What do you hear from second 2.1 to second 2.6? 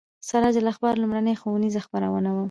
وه.